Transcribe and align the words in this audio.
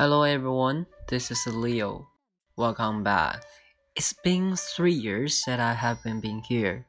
Hello 0.00 0.22
everyone, 0.22 0.86
this 1.08 1.30
is 1.30 1.46
Leo. 1.46 2.08
Welcome 2.56 3.04
back. 3.04 3.42
It's 3.94 4.14
been 4.14 4.56
three 4.56 4.94
years 4.94 5.42
that 5.44 5.60
I 5.60 5.74
haven't 5.74 6.20
been 6.20 6.40
here, 6.40 6.86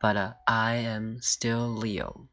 but 0.00 0.16
uh, 0.16 0.32
I 0.48 0.74
am 0.74 1.22
still 1.22 1.68
Leo. 1.68 2.26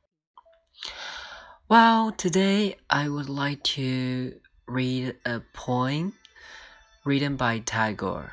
Well, 1.70 2.11
today 2.11 2.78
I 2.89 3.07
would 3.07 3.30
like 3.30 3.61
to 3.78 4.33
read 4.68 5.16
a 5.28 5.42
poem 5.54 6.14
written 7.05 7.36
by 7.36 7.60
Tagore. 7.60 8.32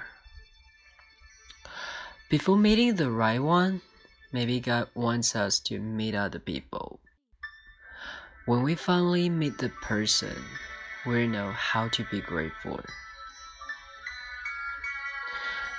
Before 2.30 2.56
meeting 2.56 2.94
the 2.94 3.10
right 3.10 3.42
one, 3.42 3.82
maybe 4.32 4.60
God 4.60 4.88
wants 4.94 5.36
us 5.36 5.60
to 5.68 5.78
meet 5.78 6.14
other 6.14 6.38
people. 6.38 7.00
When 8.46 8.62
we 8.62 8.76
finally 8.76 9.28
meet 9.28 9.58
the 9.58 9.68
person, 9.68 10.40
we 11.06 11.26
know 11.26 11.52
how 11.52 11.88
to 11.88 12.04
be 12.10 12.20
grateful. 12.20 12.80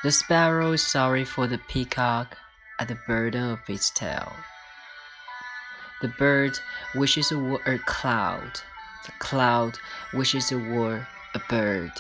The 0.03 0.11
sparrow 0.11 0.71
is 0.73 0.85
sorry 0.85 1.25
for 1.25 1.47
the 1.47 1.57
peacock 1.57 2.37
at 2.79 2.87
the 2.87 2.97
burden 3.07 3.43
of 3.51 3.59
its 3.67 3.89
tail. 3.89 4.31
The 6.01 6.07
bird 6.07 6.59
wishes 6.93 7.31
it 7.31 7.35
were 7.35 7.61
a 7.65 7.79
cloud. 7.79 8.61
The 9.05 9.11
cloud 9.19 9.79
wishes 10.13 10.51
it 10.51 10.57
were 10.57 11.07
a 11.33 11.39
bird. 11.49 11.91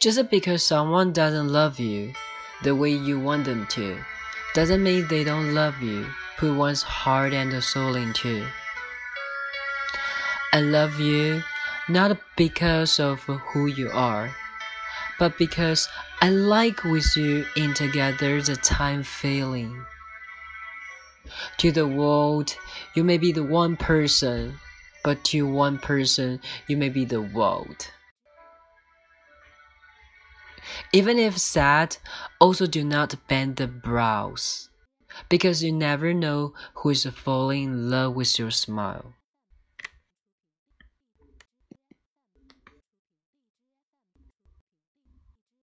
Just 0.00 0.28
because 0.28 0.62
someone 0.62 1.12
doesn't 1.12 1.48
love 1.48 1.78
you 1.78 2.12
the 2.62 2.74
way 2.74 2.90
you 2.90 3.20
want 3.20 3.44
them 3.44 3.66
to, 3.68 3.98
doesn't 4.54 4.82
mean 4.82 5.06
they 5.08 5.24
don't 5.24 5.54
love 5.54 5.80
you. 5.80 6.06
Put 6.36 6.56
one's 6.56 6.82
heart 6.82 7.32
and 7.32 7.62
soul 7.62 7.94
into. 7.94 8.44
I 10.54 10.60
love 10.60 11.00
you 11.00 11.42
not 11.88 12.16
because 12.36 13.00
of 13.00 13.18
who 13.24 13.66
you 13.66 13.90
are, 13.90 14.32
but 15.18 15.36
because 15.36 15.88
I 16.22 16.30
like 16.30 16.84
with 16.84 17.16
you 17.16 17.44
in 17.56 17.74
together 17.74 18.40
the 18.40 18.54
time 18.54 19.02
feeling. 19.02 19.84
To 21.56 21.72
the 21.72 21.88
world, 21.88 22.56
you 22.94 23.02
may 23.02 23.18
be 23.18 23.32
the 23.32 23.42
one 23.42 23.76
person, 23.76 24.60
but 25.02 25.24
to 25.24 25.44
one 25.44 25.78
person, 25.78 26.38
you 26.68 26.76
may 26.76 26.88
be 26.88 27.04
the 27.04 27.22
world. 27.22 27.90
Even 30.92 31.18
if 31.18 31.36
sad, 31.36 31.96
also 32.38 32.68
do 32.68 32.84
not 32.84 33.16
bend 33.26 33.56
the 33.56 33.66
brows, 33.66 34.68
because 35.28 35.64
you 35.64 35.72
never 35.72 36.14
know 36.14 36.54
who 36.74 36.90
is 36.90 37.04
falling 37.06 37.64
in 37.64 37.90
love 37.90 38.14
with 38.14 38.38
your 38.38 38.52
smile. 38.52 39.14